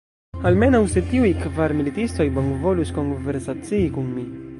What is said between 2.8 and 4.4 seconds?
konversacii kun mi!